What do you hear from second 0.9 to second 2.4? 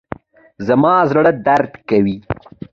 زړه درد کوي